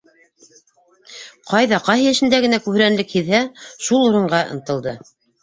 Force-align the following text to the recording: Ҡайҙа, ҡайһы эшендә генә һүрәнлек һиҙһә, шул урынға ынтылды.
Ҡайҙа, 1.49 1.79
ҡайһы 1.89 2.07
эшендә 2.13 2.41
генә 2.47 2.61
һүрәнлек 2.65 3.15
һиҙһә, 3.19 3.43
шул 3.69 4.09
урынға 4.09 4.43
ынтылды. 4.57 4.97